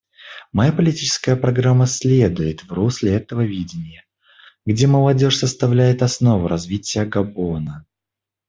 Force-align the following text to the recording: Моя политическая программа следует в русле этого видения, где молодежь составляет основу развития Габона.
Моя 0.51 0.71
политическая 0.73 1.35
программа 1.35 1.85
следует 1.85 2.63
в 2.63 2.71
русле 2.73 3.13
этого 3.13 3.41
видения, 3.41 4.03
где 4.65 4.87
молодежь 4.87 5.37
составляет 5.37 6.01
основу 6.01 6.47
развития 6.47 7.05
Габона. 7.05 7.85